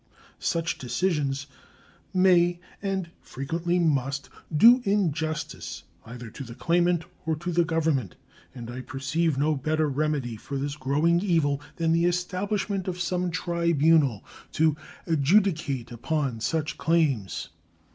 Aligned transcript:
Such 0.39 0.79
decisions 0.79 1.45
may, 2.11 2.59
and 2.81 3.11
frequently 3.21 3.77
must, 3.77 4.29
do 4.51 4.81
injustice 4.83 5.83
either 6.07 6.31
to 6.31 6.43
the 6.43 6.55
claimant 6.55 7.05
or 7.27 7.35
the 7.35 7.63
Government, 7.63 8.15
and 8.55 8.71
I 8.71 8.81
perceive 8.81 9.37
no 9.37 9.53
better 9.53 9.87
remedy 9.87 10.37
for 10.37 10.57
this 10.57 10.75
growing 10.75 11.19
evil 11.21 11.61
than 11.75 11.91
the 11.91 12.05
establishment 12.05 12.87
of 12.87 12.99
some 12.99 13.29
tribunal 13.29 14.25
to 14.53 14.75
adjudicate 15.05 15.91
upon 15.91 16.39
such 16.39 16.79
claims. 16.79 17.49